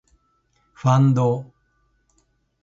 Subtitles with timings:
[0.73, 1.53] ファンド